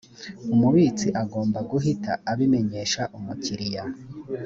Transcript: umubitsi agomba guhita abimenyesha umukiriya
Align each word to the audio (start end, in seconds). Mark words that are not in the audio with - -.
umubitsi 0.53 1.07
agomba 1.23 1.59
guhita 1.71 2.11
abimenyesha 2.31 3.01
umukiriya 3.17 3.83